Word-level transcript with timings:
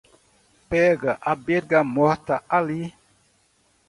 Pega 0.69 1.11
a 1.21 1.33
bergamota 1.35 2.39
ali 2.61 2.81